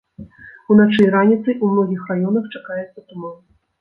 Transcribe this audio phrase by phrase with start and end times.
[0.75, 3.37] Уначы і раніцай у многіх раёнах чакаецца туман.